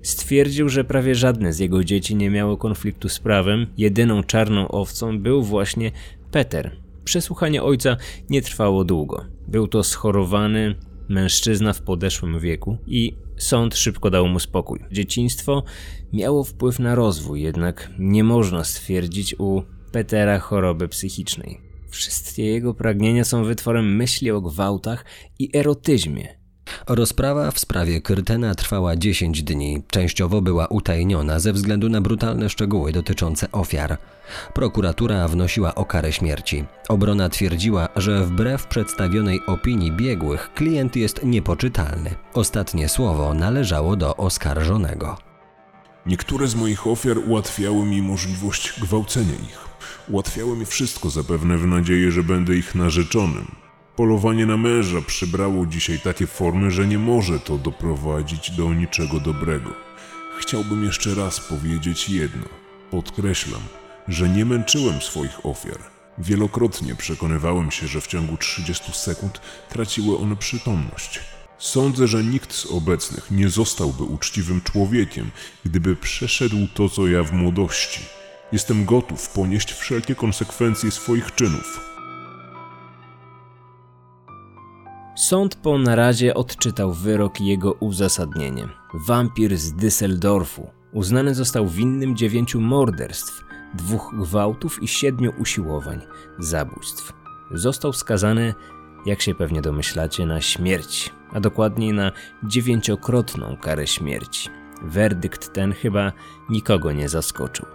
Stwierdził, 0.02 0.68
że 0.68 0.84
prawie 0.84 1.14
żadne 1.14 1.52
z 1.52 1.58
jego 1.58 1.84
dzieci 1.84 2.16
nie 2.16 2.30
miało 2.30 2.56
konfliktu 2.56 3.08
z 3.08 3.18
prawem, 3.18 3.66
jedyną 3.76 4.24
czarną 4.24 4.68
owcą 4.68 5.18
był 5.18 5.42
właśnie 5.42 5.90
Peter, 6.30 6.76
Przesłuchanie 7.10 7.62
ojca 7.62 7.96
nie 8.28 8.42
trwało 8.42 8.84
długo. 8.84 9.24
Był 9.48 9.68
to 9.68 9.84
schorowany 9.84 10.74
mężczyzna 11.08 11.72
w 11.72 11.82
podeszłym 11.82 12.40
wieku 12.40 12.78
i 12.86 13.16
sąd 13.36 13.76
szybko 13.76 14.10
dał 14.10 14.28
mu 14.28 14.38
spokój. 14.38 14.80
Dzieciństwo 14.92 15.62
miało 16.12 16.44
wpływ 16.44 16.78
na 16.78 16.94
rozwój, 16.94 17.42
jednak 17.42 17.90
nie 17.98 18.24
można 18.24 18.64
stwierdzić 18.64 19.34
u 19.38 19.62
Petera 19.92 20.38
choroby 20.38 20.88
psychicznej. 20.88 21.60
Wszystkie 21.88 22.44
jego 22.44 22.74
pragnienia 22.74 23.24
są 23.24 23.44
wytworem 23.44 23.96
myśli 23.96 24.30
o 24.30 24.40
gwałtach 24.40 25.04
i 25.38 25.56
erotyzmie, 25.56 26.40
Rozprawa 26.88 27.50
w 27.50 27.58
sprawie 27.58 28.00
Kyrtena 28.00 28.54
trwała 28.54 28.96
10 28.96 29.42
dni. 29.42 29.82
Częściowo 29.90 30.42
była 30.42 30.66
utajniona 30.66 31.40
ze 31.40 31.52
względu 31.52 31.88
na 31.88 32.00
brutalne 32.00 32.48
szczegóły 32.48 32.92
dotyczące 32.92 33.52
ofiar. 33.52 33.98
Prokuratura 34.54 35.28
wnosiła 35.28 35.74
o 35.74 35.84
karę 35.84 36.12
śmierci. 36.12 36.64
Obrona 36.88 37.28
twierdziła, 37.28 37.88
że 37.96 38.24
wbrew 38.24 38.66
przedstawionej 38.66 39.40
opinii 39.46 39.92
biegłych 39.92 40.50
klient 40.54 40.96
jest 40.96 41.24
niepoczytalny. 41.24 42.14
Ostatnie 42.34 42.88
słowo 42.88 43.34
należało 43.34 43.96
do 43.96 44.16
oskarżonego. 44.16 45.16
Niektóre 46.06 46.48
z 46.48 46.54
moich 46.54 46.86
ofiar 46.86 47.18
ułatwiały 47.18 47.86
mi 47.86 48.02
możliwość 48.02 48.80
gwałcenia 48.80 49.34
ich. 49.34 49.58
Ułatwiały 50.08 50.56
mi 50.56 50.66
wszystko 50.66 51.10
zapewne 51.10 51.58
w 51.58 51.66
nadziei, 51.66 52.10
że 52.10 52.22
będę 52.22 52.56
ich 52.56 52.74
narzeczonym. 52.74 53.46
Polowanie 53.96 54.46
na 54.46 54.56
męża 54.56 55.00
przybrało 55.06 55.66
dzisiaj 55.66 55.98
takie 55.98 56.26
formy, 56.26 56.70
że 56.70 56.86
nie 56.86 56.98
może 56.98 57.40
to 57.40 57.58
doprowadzić 57.58 58.50
do 58.50 58.74
niczego 58.74 59.20
dobrego. 59.20 59.70
Chciałbym 60.38 60.84
jeszcze 60.84 61.14
raz 61.14 61.40
powiedzieć 61.40 62.08
jedno. 62.08 62.44
Podkreślam, 62.90 63.60
że 64.08 64.28
nie 64.28 64.44
męczyłem 64.44 65.00
swoich 65.00 65.46
ofiar. 65.46 65.78
Wielokrotnie 66.18 66.94
przekonywałem 66.94 67.70
się, 67.70 67.86
że 67.86 68.00
w 68.00 68.06
ciągu 68.06 68.36
30 68.36 68.92
sekund 68.92 69.40
traciły 69.68 70.18
one 70.18 70.36
przytomność. 70.36 71.20
Sądzę, 71.58 72.08
że 72.08 72.24
nikt 72.24 72.54
z 72.54 72.66
obecnych 72.66 73.30
nie 73.30 73.48
zostałby 73.48 74.04
uczciwym 74.04 74.60
człowiekiem, 74.60 75.30
gdyby 75.64 75.96
przeszedł 75.96 76.56
to, 76.74 76.88
co 76.88 77.06
ja 77.06 77.22
w 77.22 77.32
młodości. 77.32 78.00
Jestem 78.52 78.84
gotów 78.84 79.28
ponieść 79.28 79.72
wszelkie 79.72 80.14
konsekwencje 80.14 80.90
swoich 80.90 81.34
czynów. 81.34 81.80
Sąd 85.16 85.54
po 85.54 85.78
naradzie 85.78 86.34
odczytał 86.34 86.92
wyrok 86.92 87.40
i 87.40 87.46
jego 87.46 87.72
uzasadnienie. 87.72 88.68
Wampir 88.94 89.58
z 89.58 89.72
Düsseldorfu 89.72 90.66
uznany 90.92 91.34
został 91.34 91.68
winnym 91.68 92.16
dziewięciu 92.16 92.60
morderstw, 92.60 93.44
dwóch 93.74 94.14
gwałtów 94.14 94.82
i 94.82 94.88
siedmiu 94.88 95.32
usiłowań, 95.38 96.00
zabójstw. 96.38 97.12
Został 97.50 97.92
skazany, 97.92 98.54
jak 99.06 99.22
się 99.22 99.34
pewnie 99.34 99.62
domyślacie, 99.62 100.26
na 100.26 100.40
śmierć, 100.40 101.12
a 101.32 101.40
dokładniej 101.40 101.92
na 101.92 102.12
dziewięciokrotną 102.44 103.56
karę 103.56 103.86
śmierci. 103.86 104.48
Werdykt 104.82 105.52
ten 105.52 105.72
chyba 105.72 106.12
nikogo 106.48 106.92
nie 106.92 107.08
zaskoczył. 107.08 107.66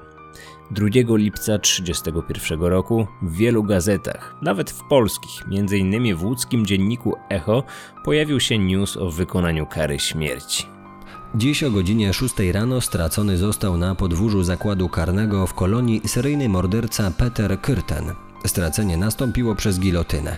2 0.71 0.87
lipca 1.17 1.59
1931 1.59 2.61
roku 2.61 3.07
w 3.21 3.35
wielu 3.35 3.63
gazetach, 3.63 4.35
nawet 4.41 4.71
w 4.71 4.87
polskich, 4.87 5.43
m.in. 5.51 6.15
w 6.15 6.23
łódzkim 6.23 6.65
dzienniku 6.65 7.15
Echo, 7.29 7.63
pojawił 8.03 8.39
się 8.39 8.57
news 8.57 8.97
o 8.97 9.11
wykonaniu 9.11 9.65
kary 9.65 9.99
śmierci. 9.99 10.74
Dziś 11.37 11.63
o 11.63 11.71
godzinie 11.71 12.13
6 12.13 12.35
rano 12.51 12.81
stracony 12.81 13.37
został 13.37 13.77
na 13.77 13.95
podwórzu 13.95 14.43
zakładu 14.43 14.89
karnego 14.89 15.47
w 15.47 15.53
kolonii 15.53 16.01
seryjny 16.05 16.49
morderca 16.49 17.11
Peter 17.11 17.61
Kyrten. 17.61 18.11
Stracenie 18.45 18.97
nastąpiło 18.97 19.55
przez 19.55 19.79
gilotynę. 19.79 20.37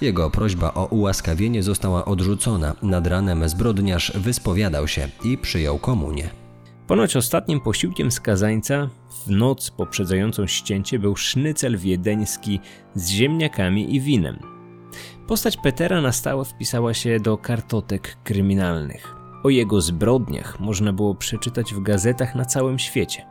Jego 0.00 0.30
prośba 0.30 0.74
o 0.74 0.86
ułaskawienie 0.86 1.62
została 1.62 2.04
odrzucona. 2.04 2.74
Nad 2.82 3.06
ranem 3.06 3.48
zbrodniarz 3.48 4.12
wyspowiadał 4.14 4.88
się 4.88 5.08
i 5.24 5.38
przyjął 5.38 5.78
komunię. 5.78 6.30
Ponoć 6.86 7.16
ostatnim 7.16 7.60
posiłkiem 7.60 8.10
skazańca 8.10 8.88
w 9.26 9.30
noc 9.30 9.70
poprzedzającą 9.70 10.46
ścięcie 10.46 10.98
był 10.98 11.16
sznycel 11.16 11.78
wiedeński 11.78 12.60
z 12.94 13.08
ziemniakami 13.08 13.94
i 13.94 14.00
winem. 14.00 14.38
Postać 15.26 15.56
Petera 15.56 16.00
na 16.00 16.12
stałe 16.12 16.44
wpisała 16.44 16.94
się 16.94 17.20
do 17.20 17.38
kartotek 17.38 18.16
kryminalnych. 18.24 19.19
O 19.42 19.48
jego 19.48 19.80
zbrodniach 19.80 20.60
można 20.60 20.92
było 20.92 21.14
przeczytać 21.14 21.74
w 21.74 21.82
gazetach 21.82 22.34
na 22.34 22.44
całym 22.44 22.78
świecie. 22.78 23.26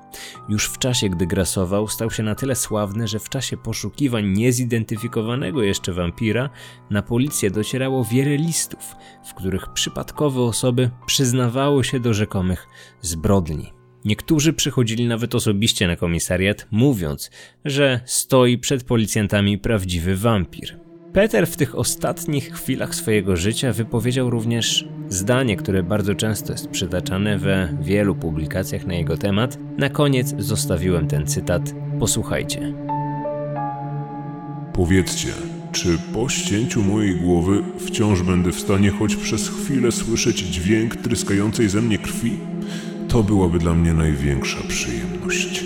Już 0.50 0.66
w 0.66 0.78
czasie, 0.78 1.10
gdy 1.10 1.28
grasował, 1.28 1.88
stał 1.88 2.12
się 2.12 2.24
na 2.24 2.36
tyle 2.36 2.56
sławny, 2.56 3.08
że 3.08 3.20
w 3.20 3.30
czasie 3.30 3.58
poszukiwań 3.58 4.28
niezidentyfikowanego 4.28 5.64
jeszcze 5.64 5.94
wampira 5.94 6.50
na 6.90 7.02
policję 7.02 7.52
docierało 7.52 8.06
wiele 8.06 8.38
listów, 8.38 8.96
w 9.26 9.34
których 9.34 9.74
przypadkowe 9.74 10.42
osoby 10.42 10.90
przyznawały 11.06 11.84
się 11.84 12.00
do 12.00 12.14
rzekomych 12.14 12.68
zbrodni. 13.02 13.74
Niektórzy 14.06 14.54
przychodzili 14.54 15.08
nawet 15.08 15.36
osobiście 15.36 15.88
na 15.88 15.96
komisariat, 15.96 16.68
mówiąc, 16.72 17.32
że 17.66 18.02
stoi 18.06 18.58
przed 18.58 18.84
policjantami 18.84 19.58
prawdziwy 19.58 20.16
wampir. 20.16 20.89
Peter 21.14 21.48
w 21.48 21.58
tych 21.58 21.76
ostatnich 21.76 22.54
chwilach 22.54 22.96
swojego 22.96 23.36
życia 23.36 23.74
wypowiedział 23.74 24.30
również 24.30 24.88
zdanie, 25.10 25.58
które 25.58 25.84
bardzo 25.84 26.16
często 26.16 26.52
jest 26.52 26.68
przytaczane 26.68 27.38
we 27.38 27.78
wielu 27.82 28.16
publikacjach 28.16 28.86
na 28.86 28.94
jego 28.94 29.18
temat. 29.18 29.58
Na 29.78 29.90
koniec 29.90 30.36
zostawiłem 30.38 31.08
ten 31.08 31.28
cytat. 31.28 31.62
Posłuchajcie. 32.00 32.74
Powiedzcie, 34.74 35.30
czy 35.72 35.98
po 36.14 36.30
ścięciu 36.30 36.84
mojej 36.84 37.16
głowy 37.16 37.64
wciąż 37.80 38.22
będę 38.22 38.52
w 38.52 38.60
stanie 38.60 38.90
choć 38.90 39.16
przez 39.16 39.50
chwilę 39.50 39.92
słyszeć 39.92 40.38
dźwięk 40.38 40.96
tryskającej 40.96 41.70
ze 41.70 41.82
mnie 41.82 41.98
krwi? 41.98 42.40
To 43.08 43.24
byłaby 43.24 43.60
dla 43.60 43.74
mnie 43.74 43.94
największa 43.94 44.60
przyjemność. 44.68 45.64